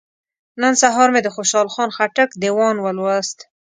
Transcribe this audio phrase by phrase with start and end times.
[0.61, 3.37] نن سهار مې د خوشحال خان خټک دیوان ولوست.